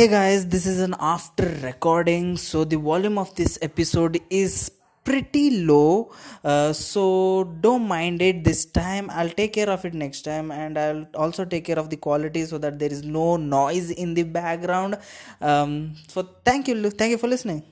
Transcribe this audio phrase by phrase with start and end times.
[0.00, 4.72] Hey guys, this is an after recording, so the volume of this episode is
[5.04, 6.10] pretty low.
[6.42, 9.10] Uh, so don't mind it this time.
[9.10, 12.46] I'll take care of it next time, and I'll also take care of the quality
[12.46, 14.96] so that there is no noise in the background.
[15.38, 17.62] Um, so thank you, thank you for listening.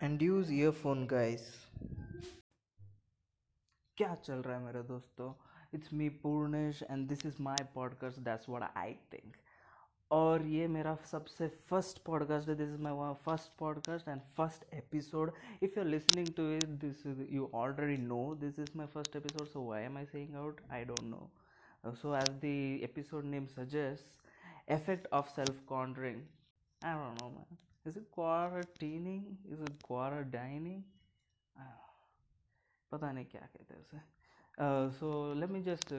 [0.00, 1.42] And use earphone, guys.
[3.96, 5.32] क्या चल रहा है मेरे दोस्तों
[5.74, 9.36] it's me Purnesh and this is my podcast that's what I think
[10.11, 15.33] और ये मेरा सबसे फ़र्स्ट पॉडकास्ट है। This is my first podcast and first episode
[15.63, 19.47] if you are listening to it this you already know this is my first episode
[19.47, 21.29] so why am I saying out I don't know
[21.99, 24.17] so as the episode name suggests,
[24.67, 26.19] effect of self-cornering
[26.81, 27.57] i don't know, man.
[27.85, 29.37] Is it quarantining?
[29.51, 30.81] Is it quarantining?
[32.91, 35.93] पता नहीं क्या कहते हैं उसे। So let me just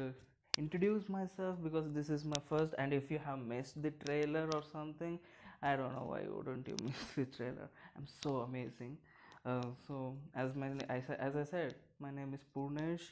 [0.57, 4.61] introduce myself because this is my first and if you have missed the trailer or
[4.71, 5.19] something
[5.61, 8.97] i don't know why wouldn't you miss the trailer i'm so amazing
[9.45, 13.05] uh, so as my I, sa- as i said my name is purnesh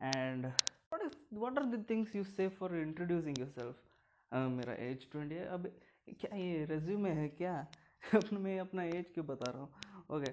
[0.00, 0.52] and
[0.90, 3.74] what is what are the things you say for introducing yourself
[4.32, 5.66] uh, मेरा as twenty है अब
[6.20, 7.54] क्या ये resume है क्या
[8.14, 10.30] अपने मैं अपना एज क्यों बता रहा हूँ okay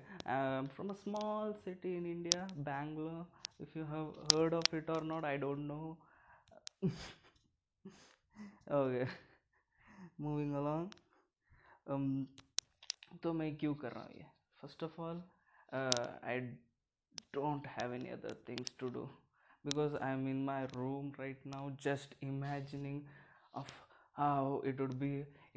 [0.75, 5.27] from a small city in India Bangalore if you have heard of it or not
[5.31, 5.83] i don't know
[8.70, 9.06] okay
[10.18, 10.90] moving along
[11.88, 12.26] um
[13.22, 14.26] तो मैं क्यों कर रहा हूँ ये
[14.60, 15.22] first of all
[15.74, 16.40] I
[17.36, 19.02] don't have any other things to do
[19.68, 22.98] because i'm in my room right now just imagining
[23.62, 23.72] of
[24.20, 25.10] how it would be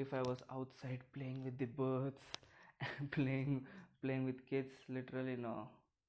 [0.05, 2.29] if i was outside playing with the birds
[3.17, 3.55] playing
[4.03, 5.55] playing with kids literally no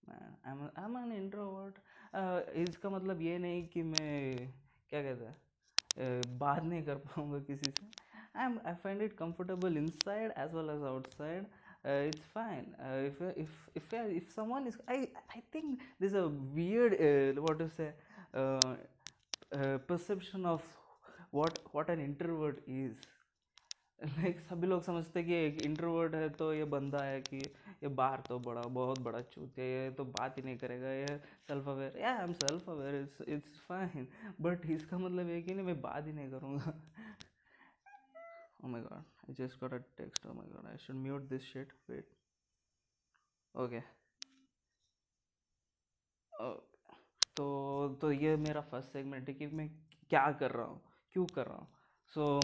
[0.08, 1.78] man i'm a, i'm an introvert
[2.14, 4.48] uh, इसका मतलब ये नहीं कि मैं
[4.92, 6.38] क्या कहते हैं?
[6.38, 7.86] बात नहीं कर पाऊँगा किसी से।
[8.36, 11.46] I am I find it comfortable inside as well as outside
[12.08, 12.64] it's fine
[13.06, 13.22] if
[13.76, 16.24] if if someone is I I think this a
[16.56, 17.92] weird what is a
[20.46, 20.66] of
[21.34, 22.94] what what an introvert is
[24.04, 27.36] like सभी लोग समझते कि एक introvert है तो ये बंदा है कि
[27.82, 31.18] ये बाहर तो बड़ा बहुत बड़ा चूत है ये तो बात ही नहीं करेगा ये
[31.18, 34.08] सेल्फ अवेयर या I am self aware it's it's fine
[34.40, 36.82] but इसका मतलब ये कि नहीं मैं बात ही नहीं करूँगा।
[38.62, 41.42] Oh my god i just got a text oh my god i should mute this
[41.42, 41.70] shit
[46.40, 46.54] oh,
[47.36, 49.68] तो तो ये मेरा फ़र्स्ट सेगमेंट है कि मैं
[50.10, 50.80] क्या कर रहा हूँ
[51.12, 51.68] क्यों कर रहा हूँ?
[52.06, 52.40] सो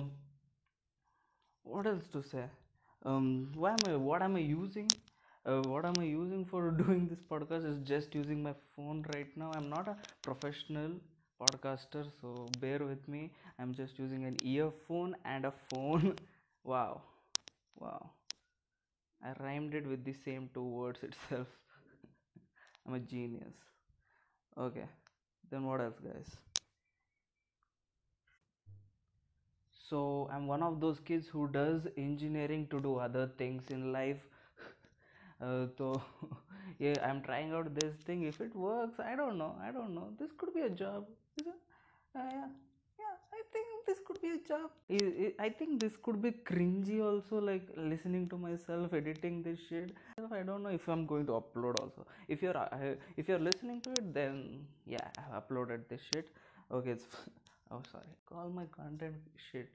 [1.73, 2.45] what else to say?
[3.13, 3.27] Um
[3.63, 4.89] why am i what am i using?
[5.51, 9.37] Uh, what am i using for doing this podcast is just using my phone right
[9.43, 9.51] now.
[9.59, 9.97] I'm not a
[10.29, 10.97] professional
[11.41, 13.23] podcaster so bear with me.
[13.59, 16.15] I'm just using an earphone and a phone.
[16.75, 17.03] Wow.
[17.81, 18.11] Wow.
[19.23, 21.49] I rhymed it with the same two words itself.
[22.87, 23.55] I'm a genius.
[24.57, 24.87] Okay.
[25.51, 26.37] Then what else guys
[29.89, 34.23] so i'm one of those kids who does engineering to do other things in life.
[35.47, 36.01] Uh, so
[36.79, 38.23] yeah i'm trying out this thing.
[38.23, 39.55] If it works i don't know.
[39.63, 40.09] I don't know.
[40.19, 41.05] This could be a job
[42.17, 42.47] uh,
[42.99, 43.17] yeah.
[43.33, 44.71] I think this could be a job.
[45.39, 49.93] I think this could be cringy also like listening to myself editing this shit.
[50.33, 52.07] I don't know if i'm going to upload also.
[52.29, 56.31] If you're uh, if you're listening to it then yeah i've uploaded this shit.
[56.73, 57.05] Okay it's
[57.72, 59.16] oh sorry call my content
[59.52, 59.70] shit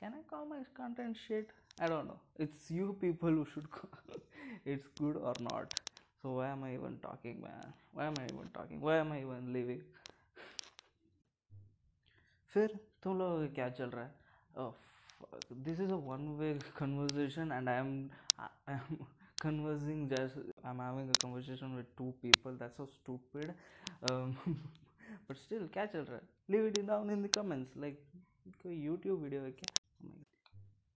[0.00, 3.90] can i call my content shit i don't know it's you people who should call
[4.64, 5.80] it's good or not
[6.22, 9.20] so why am i even talking man why am i even talking why am i
[9.26, 9.82] even living
[12.54, 17.78] फिर तुम लोग क्या चल रहा है this is a one way conversation and I
[17.78, 17.90] am
[18.40, 19.06] I am
[19.44, 23.52] conversing just i'm having a conversation with two people that's so stupid
[24.02, 24.36] um,
[25.29, 26.13] but still catch alright
[26.51, 28.09] leave it in down in the comments like
[28.65, 29.65] YouTube ವಿಡಿಯೋಕ್ಕೆ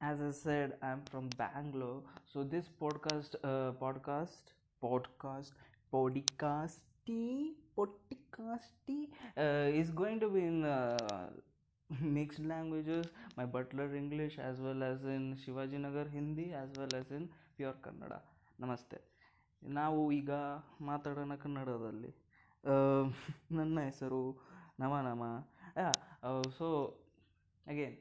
[0.01, 3.35] as I said I am from Bangalore so this podcast
[3.79, 4.49] podcast
[4.81, 5.55] podcast
[5.91, 9.13] podcast podcast
[9.75, 10.65] is going to be in
[12.01, 17.29] mixed languages my butler English as well as in Shivajinagar Hindi as well as in
[17.55, 18.13] pure Kannada
[18.59, 19.13] ನಮಸ್ತೆ
[19.63, 20.31] ನಾವು ಈಗ
[20.81, 22.22] ಮಾತಾಡೋಣ ಕನ್ನಡದಲ್ಲಿ.
[23.51, 24.37] ನನ್ನ ಹೆಸರು
[24.79, 25.23] ನಮ ನಮ.
[26.57, 26.67] So
[27.67, 27.97] again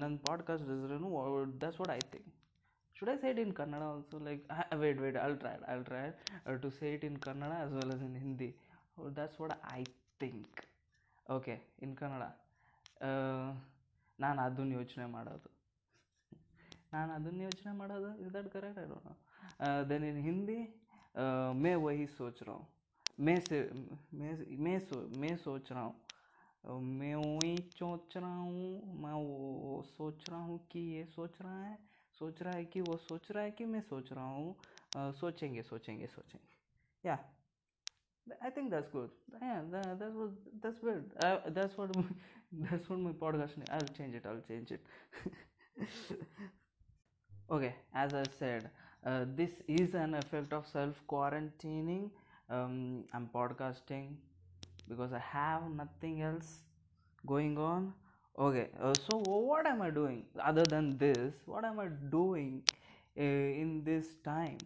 [0.00, 2.34] ನನ್ನ ಪಾಡ್ಕಾಸ್ಟ್ ಹೆಸರೇನು that's what I think
[2.98, 6.10] should I say it in Kannada also like wait wait I try I try
[6.56, 8.56] to say it in Kannada as well as in Hindi
[9.16, 9.84] that's what I
[10.20, 10.66] think
[11.32, 12.22] okay in Kannada
[14.20, 15.50] ನಾನು ಅದನ್ನು ಯೋಚನೆ ಮಾಡೋದು.
[16.92, 19.16] ನಾನು ಅದನ್ನ ಯೋಚನೆ ಮಾಡೋದು is that correct I don't know
[19.90, 20.84] then in Hindi
[21.52, 22.42] May ವಹಿ ಸೋಚ್
[23.18, 23.60] मैं से,
[24.14, 30.30] मैं मैं सो, मैं सोच रहा हूँ। मैं वही सोच रहा हूँ, मैं वो सोच
[30.30, 31.78] रहा हूँ कि ये सोच रहा है,
[32.20, 36.06] सोच रहा है कि वो सोच रहा है कि मैं सोच रहा हूँ। सोचेंगे सोचेंगे
[36.06, 37.18] सोचेंगे। Yeah
[38.26, 39.10] I think this good
[40.62, 41.96] this what
[42.68, 44.84] this what my podcast नहीं I change it all change it
[47.52, 47.66] okay
[48.02, 48.68] as I said
[49.36, 52.08] this is an effect of self quarantining
[52.50, 54.16] Um, I'm podcasting
[54.88, 56.60] because I have nothing else
[57.26, 57.92] going on.
[58.38, 61.34] Okay, uh, so what am I doing other than this?
[61.46, 62.62] What am I doing
[63.18, 64.58] uh, in this time?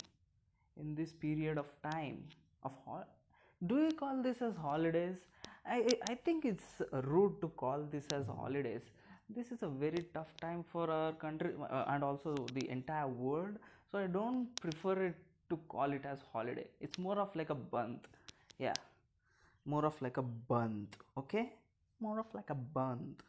[0.81, 2.19] in this period of time
[2.63, 3.09] of hol-
[3.71, 5.17] do you call this as holidays
[5.67, 8.83] I, I think it's rude to call this as holidays
[9.29, 13.57] this is a very tough time for our country uh, and also the entire world
[13.91, 15.17] so i don't prefer it
[15.51, 18.01] to call it as holiday it's more of like a band
[18.59, 18.75] yeah
[19.65, 21.47] more of like a band okay
[22.01, 23.23] more of like a band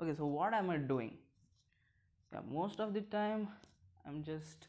[0.00, 1.12] okay so what am i doing
[2.32, 3.48] yeah most of the time
[4.06, 4.68] i'm just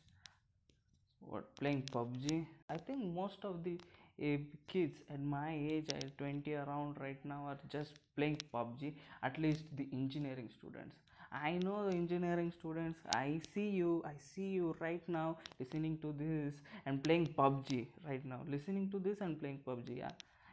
[1.21, 2.45] what playing PUBG.
[2.69, 3.79] I think most of the
[4.21, 4.37] uh,
[4.67, 8.93] kids at my age, I 20 around right now, are just playing PUBG.
[9.23, 10.95] At least the engineering students.
[11.31, 12.99] I know the engineering students.
[13.11, 14.03] I see you.
[14.05, 16.55] I see you right now listening to this
[16.85, 18.41] and playing PUBG right now.
[18.47, 19.97] Listening to this and playing PUBG.
[19.97, 20.09] Yeah,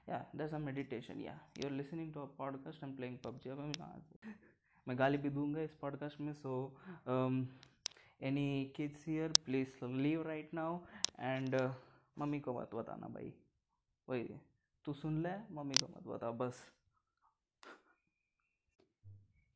[0.06, 0.22] yeah.
[0.34, 1.20] That's a meditation.
[1.20, 3.56] Yeah, you're listening to a podcast and playing PUBG.
[4.88, 6.50] मैं गाली भी दूँगा इस podcast में so
[8.22, 10.78] any kids here please leave right now
[11.20, 11.54] and
[12.18, 13.32] mummy को मत बताना भाई
[14.08, 14.38] वही
[14.84, 16.62] तू सुन ले मम्मी को मत बता बस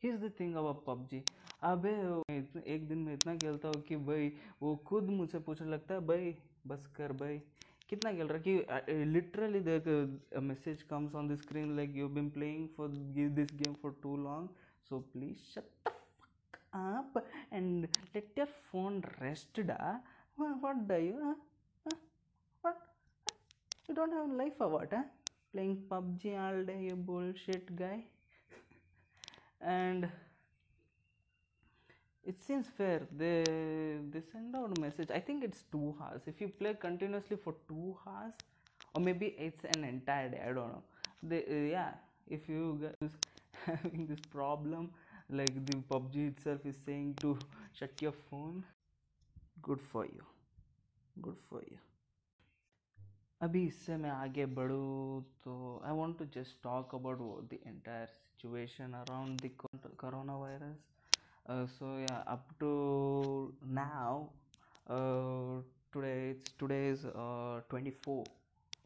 [0.03, 1.23] is the thing about PUBG
[1.65, 4.33] अब एक दिन में इतना खेलता हूँ कि भाई,
[4.63, 6.35] वो खुद मुझसे पूछने लगता है, भाई,
[6.67, 7.41] बस कर भाई।
[7.89, 9.87] कितना खेल रहा है कि लिटरली देख
[10.43, 12.89] message comes on the screen like you been playing for
[13.31, 14.49] this game for too long
[14.91, 15.89] so please shut
[16.75, 20.01] up and let your phone rest the
[20.41, 21.35] what the you
[23.89, 26.97] you don't have life about playing PUBG all day you
[27.39, 28.03] bullshit guy
[29.61, 30.09] and
[32.25, 33.03] it seems fair.
[33.17, 35.11] They they send out a message.
[35.11, 36.23] I think it's two hours.
[36.27, 38.35] If you play continuously for two hours
[38.95, 40.83] or maybe it's an entire day i don't know.
[41.23, 41.93] They uh, yeah
[42.29, 43.11] if you guys
[43.67, 44.91] having this problem
[45.29, 47.39] like the pubg itself is saying to
[47.79, 48.65] shut your phone
[49.63, 50.25] good for you.
[51.23, 51.90] Good for you
[53.41, 55.53] अभी इससे मैं आगे बढ़ूँ तो
[55.85, 62.17] I want to just talk about the entire situation around the corona virus so yeah
[62.33, 62.73] up to
[63.71, 64.29] now
[65.93, 67.07] today it's today is
[67.71, 68.25] twenty four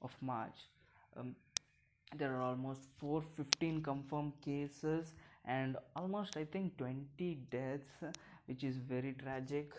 [0.03, 0.69] of March
[1.17, 5.15] there are almost four fifteen confirm cases
[5.47, 8.05] and almost I think twenty deaths
[8.49, 9.75] which is very tragic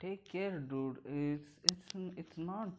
[0.00, 2.78] take care dude it's it's it's not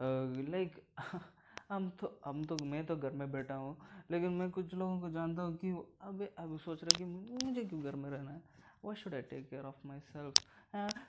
[0.00, 0.80] like
[1.68, 3.76] हम तो हम तो मैं तो घर में बैठा हूँ
[4.10, 7.82] लेकिन मैं कुछ लोगों को जानता हूँ कि अबे अब सोच रहा कि मुझे क्यों
[7.82, 8.42] घर में रहना है?
[8.84, 10.42] Why should I take care of myself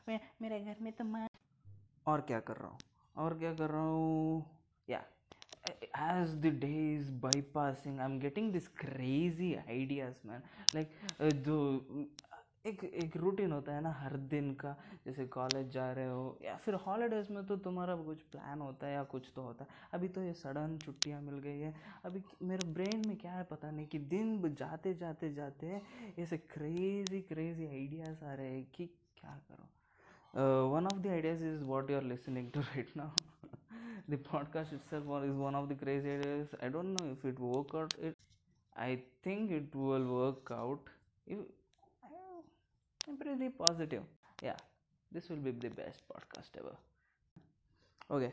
[0.09, 1.27] मैं मेरे घर में तो माँ
[2.07, 2.79] और क्या कर रहा हूँ?
[3.15, 4.59] और क्या कर रहा हूँ?
[4.89, 5.03] या
[5.95, 10.41] as the days bypassing i'm getting this crazy ideas man.
[10.73, 11.57] Like uh, जो
[12.65, 16.55] एक एक रूटीन होता है ना हर दिन का, जैसे कॉलेज जा रहे हो या
[16.57, 20.07] फिर हॉलीडेज में तो तुम्हारा कुछ प्लान होता है या कुछ तो होता है। अभी
[20.07, 21.73] तो ये सडन छुट्टियाँ मिल गई है।
[22.05, 25.81] अभी मेरे ब्रेन में क्या है पता नहीं कि दिन जाते जाते जाते
[26.19, 28.85] ऐसे क्रेजी क्रेजी आइडियाज़ आ रहे हैं कि
[29.17, 33.13] क्या करो। One of the ideas is what you are listening to right ना
[34.09, 37.75] the podcast itself is one of the crazy ideas I don't know if it work
[37.75, 38.15] out it
[38.75, 40.89] I think it will work out
[43.07, 44.03] i'm pretty positive.
[44.41, 44.55] Yeah,
[45.11, 46.75] this will be the best podcast ever.
[48.09, 48.27] Okay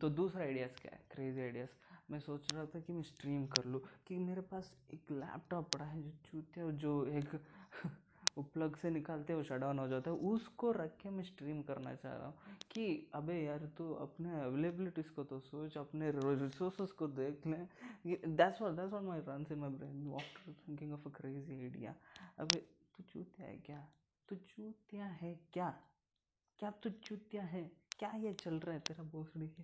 [0.00, 1.00] तो दूसरा ideas क्या है?
[1.10, 1.70] Crazy ideas
[2.10, 5.84] मैं सोच रहा था कि मैं स्ट्रीम कर लूँ, कि मेरे पास एक लैपटॉप पड़ा
[5.84, 7.34] है जो चूते जो एक
[8.36, 11.62] वो प्लग से निकालते वो शट डाउन हो जाता है। उसको रख के मैं स्ट्रीम
[11.62, 12.84] करना चाह रहा हूँ कि
[13.14, 17.66] अबे यार तू अपने अवेलेबिलिटीज़ को तो सोच, अपने रिसोर्सेज को देख लें।
[18.06, 21.94] That's what that's what my runs in my brain after thinking of a crazy idea
[22.38, 22.64] अबे
[22.96, 23.80] तू है क्या?
[24.28, 25.68] तू चूतिया है क्या?
[26.58, 27.62] क्या तू चूतिया है?
[27.98, 29.62] क्या ये चल रहा है तेरा भोसड़ी के?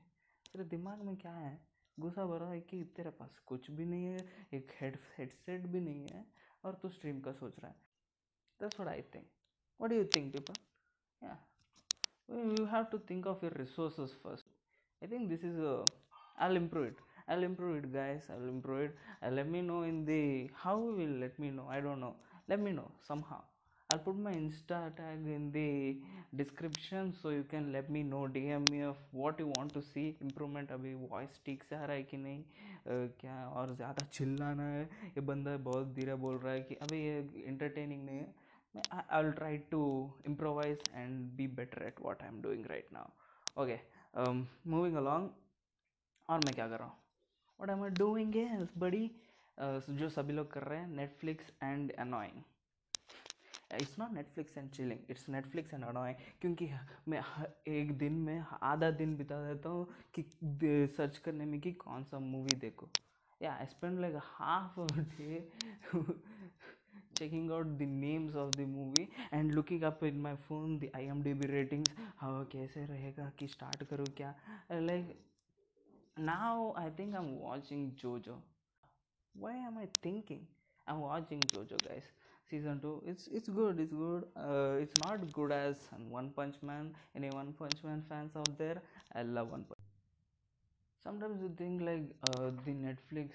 [0.53, 1.59] तेरे दिमाग में क्या है?
[1.99, 6.07] गुस्सा भरा है कि तेरे पास कुछ भी नहीं है, एक हेड हेडसेट भी नहीं
[6.13, 6.25] है
[6.65, 7.77] और तू स्ट्रीम का सोच रहा है।
[8.61, 9.27] This what I think
[9.81, 10.55] what you think people
[12.59, 14.47] you have to think of your resources first
[15.03, 15.61] I think this is
[16.39, 20.51] I improve it I improve it guys I improve it let me know in the
[20.55, 22.11] how will let me know I don't know
[22.49, 23.41] let me know somehow
[23.91, 25.69] i'll put my insta tag in the
[26.41, 30.09] description so you can let me know dm me of what you want to see
[30.27, 34.69] improvement अभी voice ठीक से आ रहा है कि नहीं uh, क्या और ज़्यादा चिल्लाना
[34.73, 38.35] है ये बंदा बहुत धीरे बोल रहा है कि अभी ये इंटरटेनिंग नहीं है
[39.11, 43.11] I, will try to improvise and be better at what I'm doing right now.
[43.57, 43.81] Okay,
[44.15, 45.31] um, moving along.
[46.29, 46.97] और मैं क्या कर रहा हूँ
[47.61, 48.35] वट एम आई डूइंग
[48.79, 49.11] बड़ी
[49.61, 52.43] जो सभी लोग कर रहे हैं Netflix and annoying
[53.81, 56.71] it's not Netflix and chilling it's Netflix and annoying क्योंकि
[57.09, 57.23] मैं
[57.73, 60.25] एक दिन में, आधा दिन बिता देता हूँ कि
[60.97, 62.89] सर्च करने में कि कौन सा मूवी देखो।
[63.43, 65.51] Yeah I spend like half day
[67.19, 69.05] checking out the names of the movie
[69.37, 71.89] and looking up in my phone the IMDb ratings.
[72.21, 74.35] how कैसे रहेगा, कि start करूँ क्या?
[74.89, 75.09] Like,
[76.29, 78.37] now I think I'm watching JoJo.
[79.38, 80.46] why am I thinking
[80.88, 82.10] I'm watching JoJo guys
[82.50, 85.76] season 2 it's it's good it's good uh, it's not good as
[86.10, 88.82] One Punch Man any One Punch Man fans out there
[89.16, 89.90] I love One Punch
[91.06, 93.30] sometimes you think like uh, the Netflix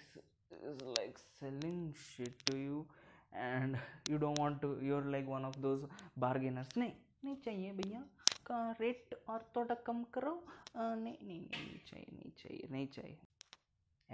[0.71, 2.87] is like selling shit to you
[3.35, 3.77] and
[4.11, 6.93] you don't want to you're like one of those bargainers नहीं
[7.25, 8.03] नहीं चाहिए भैया
[8.47, 10.35] का rate और थोड़ा कम करो
[10.77, 13.19] नहीं नहीं नहीं चाहिए नहीं चाहिए नहीं चाहिए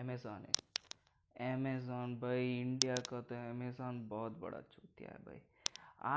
[0.02, 0.52] अमेज़ॉन है
[1.39, 5.41] अमेज़ॉन भाई इंडिया का तो अमेज़ॉन बहुत बड़ा चूतिया है भाई।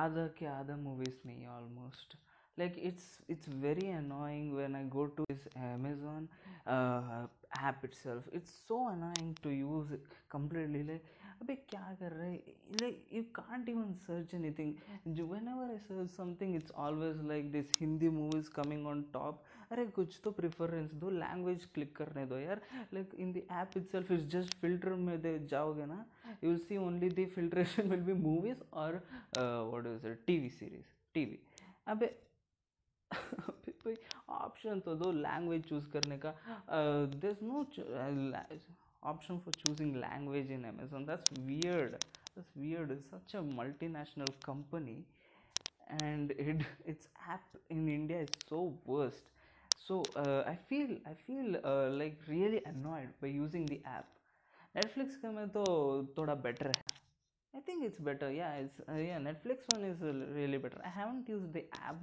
[0.00, 2.16] आधा के आधा मूवीज़ नहीं almost
[2.58, 6.28] like it's it's very annoying when i go to this amazon
[6.66, 7.22] uh,
[7.68, 8.26] app itself.
[8.32, 9.94] It's so annoying to use
[10.34, 10.82] completely.
[10.88, 11.04] Like
[11.42, 12.34] अबे क्या कर रहे
[12.80, 17.72] like you can't even search anything जो whenever I search something it's always like this
[17.80, 22.60] Hindi movies coming on top अरे कुछ तो preference दो language click करने दो यार।
[22.94, 26.04] Like in the app itself is just filter में दे जाओगे ना
[26.44, 29.02] you will see only the filtration will be movies और
[29.38, 31.38] what is T V series T V
[31.94, 32.14] अबे
[34.28, 36.34] ऑप्शन तो दो लैंग्वेज चूज़ करने का।
[37.24, 37.64] This no
[39.10, 41.04] option for choosing language in amazon.
[41.06, 41.94] That's weird.
[42.34, 42.92] That's weird.
[43.06, 44.94] Such a multinational company
[46.04, 46.62] and it,
[46.92, 48.60] its app in india is so
[48.92, 49.32] worst.
[49.76, 54.08] So uh, i feel i feel uh, like really annoyed by using the app
[54.74, 55.64] netflix का में तो
[56.18, 56.82] थोड़ा better है
[57.54, 58.32] I think it's better.
[58.32, 59.18] Yeah, it's uh, yeah.
[59.18, 60.80] Netflix one is uh, really better.
[60.82, 61.96] I haven't used the app,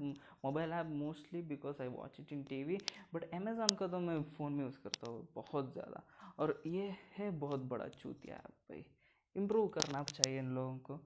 [0.44, 2.80] mobile app mostly because I watch it in TV.
[3.12, 6.04] But Amazon का तो मैं phone में use करता हूँ बहुत ज़्यादा
[6.40, 8.86] और ये है बहुत बड़ा चूतिया ऐप भाई
[9.36, 11.00] इम्प्रूव करना चाहिए इन लोगों को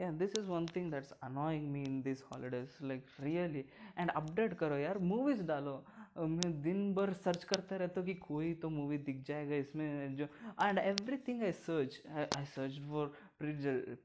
[0.00, 3.64] yeah this is one thing that's annoying me in these holidays like really
[3.96, 5.84] and update करो यार movies डालो
[6.16, 10.24] मैं दिन भर सर्च करता रहता हूँ कि कोई तो मूवी दिख जाएगा इसमें, जो
[10.24, 10.78] and
[11.28, 13.06] everything I search I search for
[13.38, 13.52] pre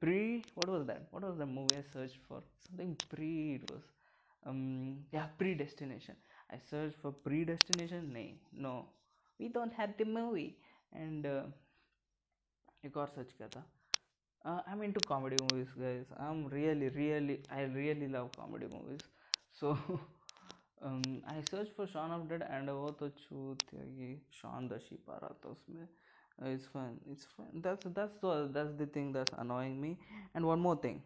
[0.01, 5.15] pre what was that what was the movie I search for something pre it was
[5.15, 5.25] yeah
[5.63, 6.15] predestination
[6.53, 7.11] I search for
[7.45, 8.77] predestination नहीं no
[9.39, 10.47] we don't have the movie
[10.93, 11.25] and
[12.85, 13.69] एक और search किया था।
[14.45, 19.03] I am into comedy movies guys I am really really I really love comedy movies
[19.59, 19.73] so
[20.83, 25.17] I search for Shaun of dead and वो तो छूत ये Shaun the sheep आ
[25.17, 25.87] रहा था उसमें।
[26.37, 29.97] Fun it's fun that's that's the that's the thing that's annoying me.
[30.33, 30.97] And one more thing.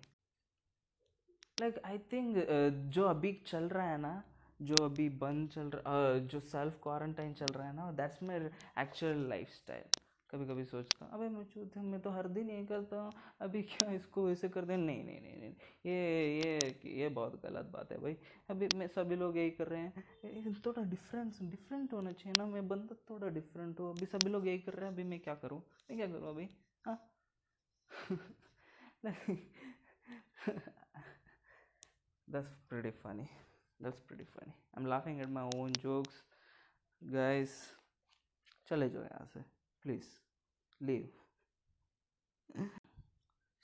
[1.62, 4.24] Like i think uh, जो अभी चल रहा है ना
[4.62, 8.50] जो अभी बंद चल रहा uh, जो सेल्फ क्वारंटाइन चल रहा है ना that's my
[8.80, 9.99] actual lifestyle
[10.30, 13.64] कभी कभी सोचता हूँ, अबे मैं चूत मैं तो हर दिन ये करता हूँ, अभी
[13.64, 14.78] क्या इसको ऐसे कर दें?
[14.78, 15.56] नहीं नहीं नहीं नहीं,
[15.86, 15.94] ये
[16.40, 18.18] ये ये बहुत गलत बात है भाई।
[18.50, 22.68] अभी मैं सभी लोग यही कर रहे हैं। थोड़ा डिफरेंस डिफरेंट होना चाहिए ना, मैं
[22.68, 25.60] बंदा थोड़ा डिफरेंट हूँ, अभी सभी लोग यही कर रहे हैं, अभी मैं क्या करूँ?
[25.60, 26.50] मैं क्या करूँ अभी?
[26.86, 27.16] हाँ?
[32.28, 33.30] that's pretty funny.
[33.80, 34.54] That's pretty funny.
[34.74, 36.24] I'm laughing at my own jokes.
[37.02, 37.76] Guys,
[38.68, 40.08] चले जाओ यहाँ से। Please
[40.82, 41.10] leave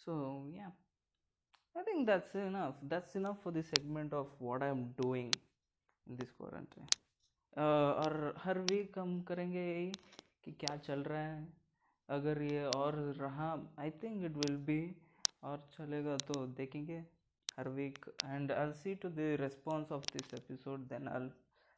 [0.05, 0.73] so yeah
[1.75, 5.31] i think that's enough that's enough for this segment of what i'm doing
[6.07, 6.89] in this quarantine
[7.53, 9.91] uh, और हर week हम करेंगे यही
[10.45, 11.47] कि क्या चल रहा है
[12.09, 14.79] अगर ये और रहा I think it will be
[15.43, 16.97] और चलेगा तो देखेंगे
[17.57, 21.29] हर week and I see to the response of this episode then I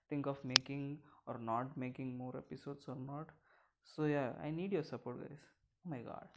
[0.10, 3.32] think of making or not making more episodes or not
[3.93, 5.45] so yeah i need your support guys
[5.87, 6.29] oh my god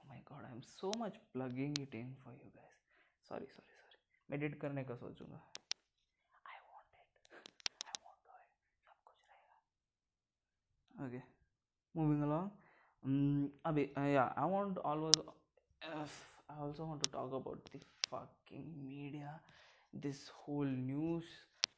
[0.00, 2.78] oh my god i'm so much plugging it in for you guys
[3.28, 5.38] sorry sorry sorry मैं edit करने का सोचूंगा
[6.50, 7.38] I won't it
[7.86, 8.52] I won't do it
[8.84, 9.56] सब कुछ रहेगा
[11.06, 11.22] okay
[11.96, 15.18] moving along अभी या I want always
[15.88, 17.82] I also want to talk about the
[18.12, 19.32] fucking media
[20.04, 21.24] this whole news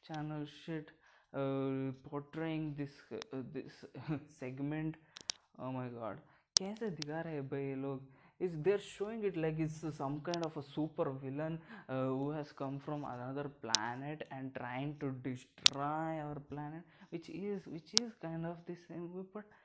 [0.06, 0.90] channel shit
[1.32, 3.84] uh, portraying this uh, this
[4.40, 4.96] segment
[5.65, 6.19] oh my god
[6.59, 8.07] कैसे दिखा रहे हैं भाई ये लोग
[8.45, 11.57] is they're showing it like it's some kind of a super villain
[11.89, 17.67] uh, who has come from another planet and trying to destroy our planet which is
[17.75, 19.57] which is kind of the same way but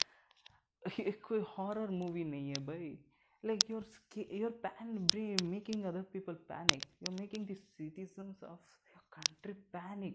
[0.98, 2.90] ये कोई horror movie नहीं है भाई
[3.48, 4.92] like you're sca- you're pan
[5.54, 8.58] making other people panic you're making the citizens of
[8.92, 10.14] your country panic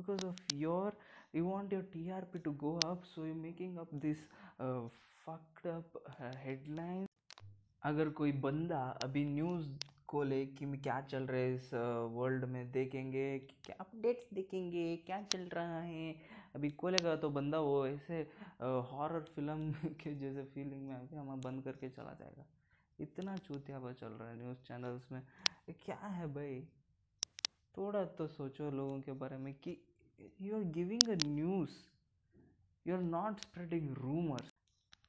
[0.00, 0.92] because of your
[1.38, 4.24] you want your trp to go up so you're making up this
[5.26, 7.06] uh, fucked up uh,
[7.82, 9.68] अगर कोई बंदा अभी news
[10.08, 11.70] खोले कि मैं क्या चल रहा है इस
[12.12, 16.14] वर्ल्ड में देखेंगे क्या अपडेट्स देखेंगे क्या चल रहा है।
[16.54, 18.20] अभी खोलेगा तो बंदा वो ऐसे
[18.62, 22.46] हॉरर फ़िल्म के जैसे फीलिंग में आके हमें बंद करके चला जाएगा।
[23.00, 25.22] इतना चूतियापा चल रहा है न्यूज़ चैनल्स में।
[25.70, 26.68] क्या है भाई?
[27.76, 29.78] थोड़ा तो सोचो लोगों के बारे में कि
[30.40, 31.70] you are giving a news
[32.86, 34.53] you are not spreading rumours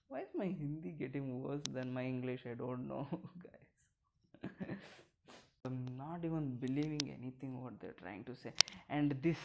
[0.08, 3.06] why is my hindi getting worse than my english i don't know
[3.44, 4.50] guys
[5.64, 8.52] i'm not even believing anything what they're trying to say
[8.88, 9.38] and this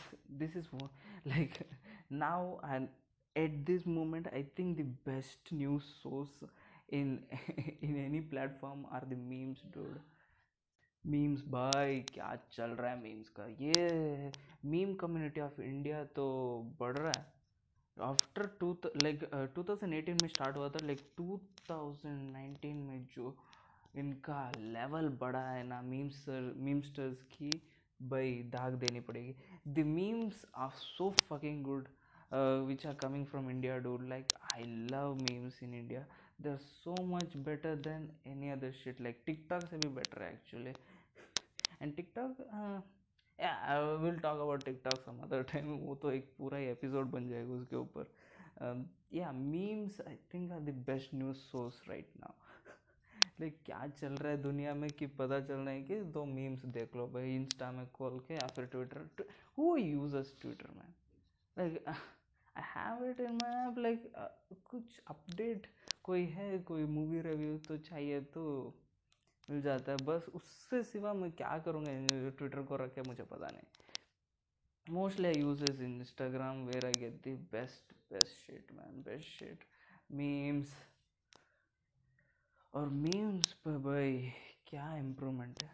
[0.44, 0.90] this is what
[1.26, 1.60] like
[2.10, 2.88] now and
[3.36, 6.44] at this moment i think the best news source
[6.90, 7.20] in
[7.82, 10.02] in any platform are the memes dude
[11.14, 14.32] memes भाई क्या चल रहा है memes का ये
[14.74, 16.26] meme community of India तो
[16.80, 17.26] बढ़ रहा है
[18.03, 21.39] after two like two thousand eighteen में स्टार्ट हुआ था लाइक टू
[21.71, 23.37] थाउज़ेंड नाइनटीन में जो
[23.99, 27.51] इनका लेवल बढ़ा है ना मीम्सर मीमस्टर्स की,
[28.01, 29.35] भाई दाग देनी पड़ेगी।
[29.69, 31.89] The memes are so fucking good
[32.67, 36.05] which are coming from India do like I love memes in India
[36.41, 40.33] they are so much better than any other shit like TikTok से भी बेटर है
[40.33, 40.73] actually
[41.83, 42.37] and TikTok
[43.41, 45.79] will talk about tiktok some other time.
[45.81, 48.13] वो तो एक पूरा ही episode बन जाएगा उसके ऊपर.
[49.15, 52.33] Yeah memes I think are the best news source right now
[53.41, 56.65] like क्या चल रहा है दुनिया में कि पता चल रहा है कि दो मीम्स
[56.65, 59.27] देख लो भाई इंस्टा में खोल के या फिर ट्विटर
[59.59, 60.95] हु यूज़र्स ट्विटर में
[61.59, 64.13] like I have it in my like
[64.71, 65.67] कुछ अपडेट
[66.03, 68.75] कोई है, कोई मूवी रिव्यू तो चाहिए तो
[69.51, 71.93] मिल जाता है। बस उससे सिवा मैं क्या करूँगा?
[72.31, 77.21] ट्विटर को रख के मुझे पता नहीं। Mostly I use is Instagram where I get
[77.25, 79.65] the best best shit man best shit
[80.13, 80.75] memes
[82.75, 84.33] और मीम्स पे भाई
[84.67, 85.71] क्या इम्प्रूवमेंट है?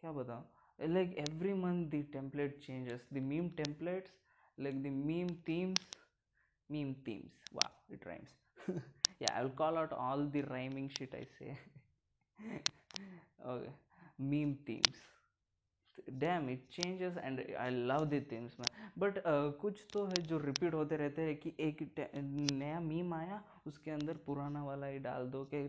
[0.00, 0.44] क्या बताऊँ?
[0.80, 4.12] Like every month the template changes the meme templates
[4.60, 5.80] like the meme themes,
[6.70, 7.32] meme themes.
[7.52, 8.34] Wow, it rhymes.
[9.20, 11.56] Yeah, i'll call out all the rhyming shit i say.
[13.46, 13.72] okay
[14.20, 14.56] meme
[16.10, 19.22] damn it changes and I love the themes man but
[19.60, 21.82] कुछ तो है जो repeat होते रहते हैं कि एक
[22.52, 25.62] नया मीम आया उसके अंदर पुराना वाला ही डाल दो कि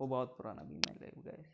[0.00, 1.46] वो बहुत पुराना मीम है गाइस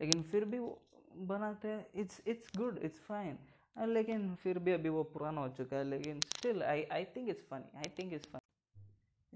[0.00, 0.82] लेकिन फिर भी वो
[1.26, 3.38] बनाते हैं it's it's good it's fine
[3.88, 7.46] लेकिन फिर भी अभी वो पुराना हो चुका है लेकिन still I I think it's
[7.50, 8.47] funny I think it's funny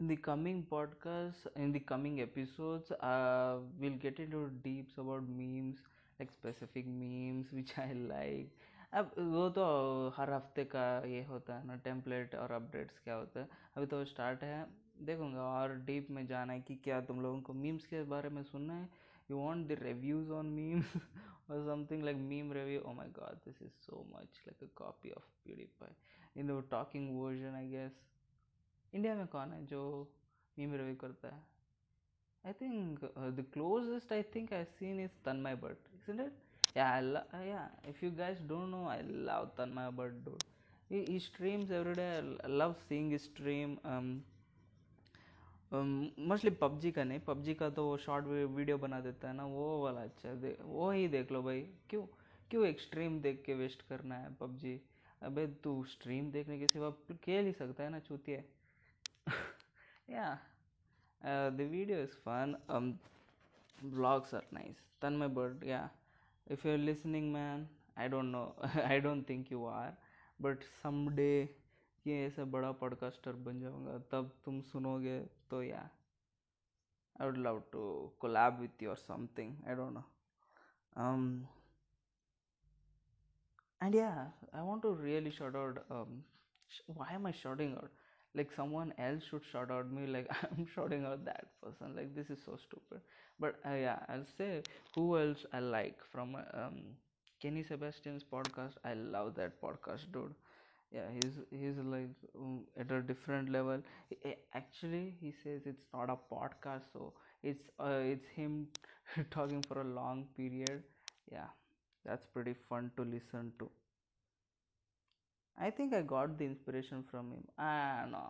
[0.02, 5.76] in the coming podcast in the coming episodes uh, we'll get into deeps about memes
[6.18, 8.60] like specific memes which i like
[8.94, 9.62] अब वो तो
[10.16, 14.04] हर हफ़्ते का ये होता है ना template और अपडेट्स क्या होता है अभी तो
[14.04, 14.58] स्टार्ट है
[15.06, 18.42] देखूँगा और डीप में जाना है कि क्या तुम लोगों को मीम्स के बारे में
[18.42, 18.88] सुनना है
[19.30, 20.96] you want the reviews on memes
[21.50, 25.12] or something like meme review oh my god this is so much like a copy
[25.16, 25.90] of pewdiepie
[26.36, 27.98] in the talking version i guess
[28.94, 29.82] India में कौन है जो
[30.58, 31.42] meme review करता है?
[32.46, 33.04] I think
[33.38, 36.32] the closest I think I seen is Tanmay but isn't it?
[36.76, 40.44] Yeah I lo- yeah if you guys don't know i love tanmay but dude.
[40.90, 41.94] He, he streams every
[43.12, 44.12] his stream um
[45.74, 47.20] mostly PUBG का नहीं.
[47.20, 50.56] PUBG का तो वो short video बना देता है ना वो वाला अच्छा है.
[50.62, 51.60] वो ही देख लो भाई.
[51.90, 52.02] क्यों
[52.50, 54.80] क्यों एक स्ट्रीम देख के वेस्ट करना है पबजी
[55.22, 56.90] अबे तू स्ट्रीम देखने के सिवा
[57.24, 58.42] खेल ही सकता है ना चूतिया.
[60.11, 60.35] yeah
[61.23, 62.87] uh, the video is fun um
[63.97, 65.87] vlogs are nice tanmay bird yeah
[66.55, 67.67] if you're listening man
[68.05, 68.47] i don't know
[68.95, 69.93] i don't think you are
[70.47, 71.37] but someday
[72.07, 75.19] ये ऐसा बड़ा पॉडकास्टर बन जाऊंगा तब तुम सुनोगे
[75.51, 75.79] तो या
[77.21, 77.81] I would love to
[78.21, 80.03] collab with you और something I don't know
[81.05, 81.25] um
[83.81, 86.23] and yeah i want to really shout out um
[86.75, 87.91] sh- why am i shouting out
[88.34, 92.30] like someone else should shout out me like i'm shouting out that person like this
[92.30, 93.00] is so stupid.
[93.40, 94.62] But uh, yeah i'll say
[94.94, 96.80] who else i like from um
[97.40, 98.74] kenny sebastian's podcast?
[98.84, 100.34] I love that podcast dude.
[100.92, 103.80] Yeah he's he's like um, at a different level.
[104.10, 108.68] He- actually he says it's not a podcast so it's uh, it's him
[109.30, 110.82] talking for a long period.
[111.30, 111.48] Yeah
[112.04, 113.70] that's pretty fun to listen to
[115.57, 118.23] i think i got the inspiration from him ah no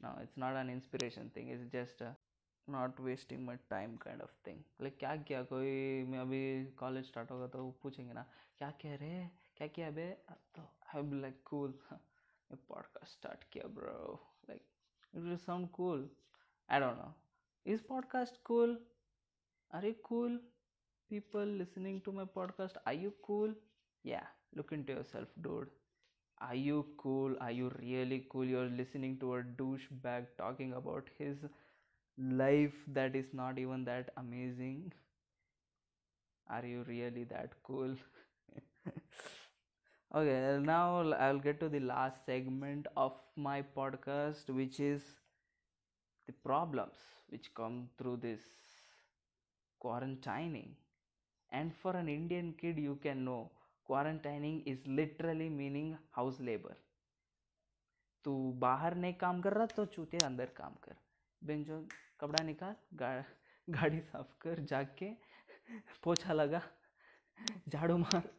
[0.00, 2.14] no it's not an inspiration thing it's just a
[2.68, 6.42] not wasting my time kind of thing like क्या किया कोई मैं अभी
[6.78, 8.24] college start होगा तो पूछेंगे ना
[8.58, 9.12] क्या किया रे
[9.56, 10.06] क्या किया बे
[10.56, 10.62] तो
[10.94, 13.98] आई बी लाइक कूल मैं पॉडकास्ट स्टार्ट किया bro
[14.48, 14.62] like
[15.14, 16.08] it will sound cool
[16.68, 17.12] I don't know
[17.66, 18.78] is podcast cool
[19.70, 20.40] are you cool
[21.10, 23.52] people listening to my podcast are you cool
[24.03, 25.69] yeah look into yourself dude.
[26.41, 27.35] Are you cool?
[27.41, 28.45] Are you really cool?
[28.45, 31.37] You're listening to a douchebag talking about his
[32.17, 34.93] life that is not even that amazing.
[36.49, 37.95] Are you really that cool?
[40.13, 45.01] Okay now i'll get to the last segment of my podcast which is
[46.27, 46.95] the problems
[47.27, 48.39] which come through this
[49.83, 50.75] quarantining.
[51.51, 53.51] And for an indian kid you can know
[53.89, 56.75] quarantining is literally meaning house labour
[58.25, 60.95] तू बाहर नहीं काम कर रहा तो चूते अंदर काम कर।
[61.41, 61.77] बेंजो
[62.19, 63.09] कपड़ा निकाल गा,
[63.67, 65.09] गाड़ी साफ़ कर जाग के
[66.03, 66.61] पोछा लगा
[67.69, 68.29] झाड़ू मार।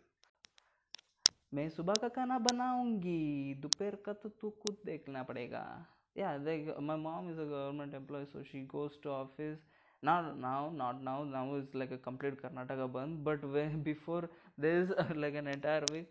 [1.54, 5.64] मैं सुबह का खाना बनाऊँगी दोपहर का तो तू खुद देखना पड़ेगा।
[6.16, 9.58] या देख my mom is a government employ so she goes to office
[10.02, 14.28] not now not now now is like a complete Karnataka bandh but we before
[14.59, 16.09] there is uh, like an entire week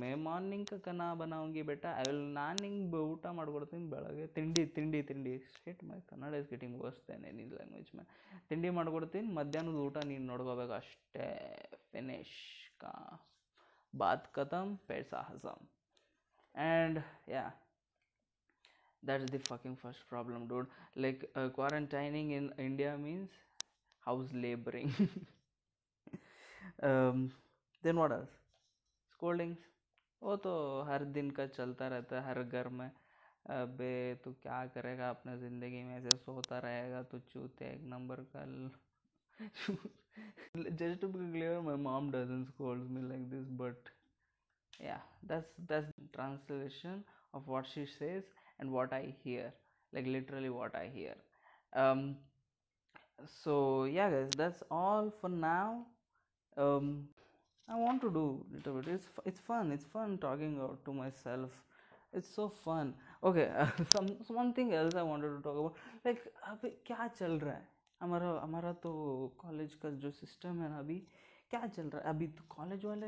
[0.00, 5.34] May morning ಕನ ಬನಾವಂಗಿ ಬೆಟ್ಟ I will ನಾನು ಹಿಂಗೆ ಊಟ ಮಾಡ್ಕೊಡ್ತೀನಿ ಬೆಳಗ್ಗೆ ತಿಂಡಿ ತಿಂಡಿ ತಿಂಡಿ
[5.50, 8.04] state my Kannada is getting worse than any language May
[8.50, 11.26] ತಿಂಡಿ ಮಾಡ್ಕೊಡ್ತೀನಿ ಮಧ್ಯಾಹ್ನದ ಊಟ ನೀನು ನೋಡ್ಕೋಬೇಕು ಅಷ್ಟೇ
[11.92, 12.36] ಫಿನಿಶ್
[12.84, 12.92] ಕಾ
[13.94, 15.64] ಬಾತ್ ಖತಮ್ ಪೈಸಾ ಹಸಮ್
[16.54, 17.00] and
[17.36, 17.44] yeah
[19.02, 23.30] that's the fucking first problem dude like uh, quarantining in india means
[24.06, 24.90] house laboring
[26.82, 27.18] um,
[27.83, 28.25] then what are
[29.11, 29.67] scoldings
[30.21, 30.51] वो तो
[30.83, 32.89] हर दिन का चलता रहता है, हर घर में।
[33.49, 35.95] अबे, तू क्या करेगा अपने ज़िंदगी में?
[35.97, 38.45] ऐसे सोता रहेगा तो चूते एक नंबर का
[40.79, 42.45] just to be clear my mom doesn't
[42.89, 43.89] me like this but
[44.79, 49.51] yeah this this translation of what she says and what I hear
[49.93, 51.23] like literally what I hear
[53.29, 53.55] so
[53.87, 55.85] yeah guys all for now
[57.68, 58.88] I want to do little bit.
[58.94, 59.72] It's it's fun.
[59.72, 61.50] It's fun talking out to myself.
[62.12, 62.94] It's so fun.
[63.24, 65.76] Okay, uh, some, some one thing else I wanted to talk about.
[66.04, 67.68] Like अभी क्या चल रहा है
[68.00, 68.92] हमारा हमारा तो
[69.38, 70.98] college का जो सिस्टम है ना अभी
[71.50, 73.06] क्या चल रहा है अभी तो कॉलेज वाले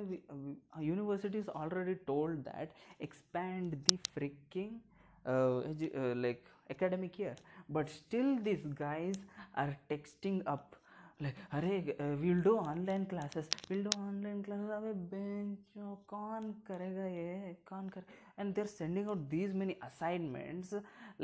[0.86, 4.80] universities already told that expand the freaking
[5.26, 5.60] uh,
[5.96, 7.34] uh, like academic year
[7.68, 9.14] but still these guys
[9.56, 10.76] are texting up
[11.23, 11.77] Like अरे
[12.19, 17.53] will we'll online classes will we'll online classes अबे बेंचो कौन करेगा ये?
[17.67, 18.03] कौन कर?
[18.39, 20.73] And sending out these many assignments.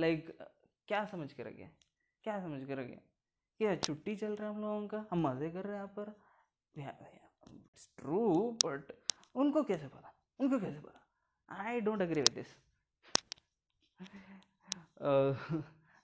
[0.04, 0.50] Like uh,
[0.88, 1.70] क्या समझ के रखे
[2.24, 3.00] क्या समझ के रखे
[3.60, 5.06] क्या छुट्टी चल रहा है हम लोगों का?
[5.12, 6.14] हम मज़े कर रहे हैं यहाँ पर।
[7.54, 8.92] इट्स ट्रू बट
[9.36, 10.14] उनको कैसे पता?
[10.40, 11.02] उनको कैसे पता?
[11.50, 12.56] I don't agree with this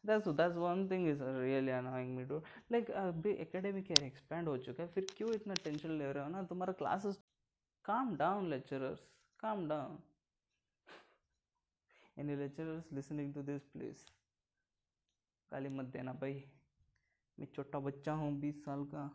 [0.05, 4.57] that's that's one thing is really annoying me too like अभी एकेडमिक ईयर एक्सपेंड हो
[4.67, 7.19] चुका है फिर क्यों इतना टेंशन ले रहे हो ना तुम्हारा classes
[7.85, 9.03] calm down lecturers
[9.43, 9.99] calm down
[12.19, 14.05] any lecturers listening to this please
[15.53, 16.43] गाली मत देना भाई
[17.41, 19.11] मैं छोटा बच्चा हूँ बीस साल का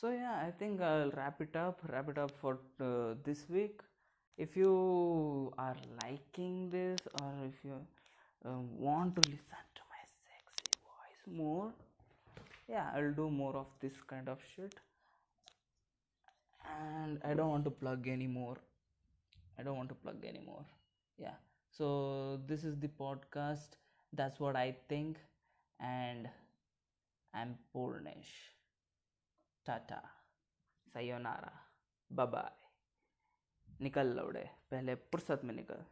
[0.00, 2.52] so yeah i think i'll wrap it up wrap it up for
[2.88, 3.82] uh, this week
[4.38, 4.74] if you
[5.64, 7.80] are liking this or if you
[8.44, 11.72] uh, want to listen to my sexy voice more
[12.68, 14.80] yeah i'll do more of this kind of shit
[16.76, 18.56] and i don't want to plug anymore
[19.58, 20.64] i don't want to plug anymore
[21.18, 21.34] yeah
[21.78, 23.76] so this is the podcast
[24.12, 25.18] that's what i think
[25.80, 26.28] and
[27.34, 28.32] i'm purnish
[29.66, 30.00] tata
[30.94, 31.52] sayonara
[32.10, 32.50] bye bye
[33.82, 35.84] निकल लौड़े पहले फुर्सत में निकल